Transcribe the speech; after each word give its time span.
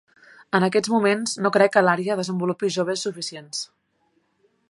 En 0.59 0.63
aquests 0.67 0.89
moments, 0.93 1.35
no 1.47 1.51
crec 1.57 1.75
que 1.75 1.83
l'àrea 1.89 2.17
desenvolupi 2.21 2.73
joves 2.79 3.05
suficients. 3.09 3.63